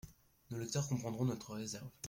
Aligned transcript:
Nos 0.49 0.57
lecteurs 0.59 0.87
comprendront 0.87 1.25
notre 1.25 1.53
réserve. 1.53 1.87